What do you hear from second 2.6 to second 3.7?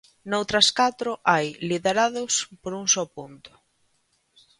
por un só punto.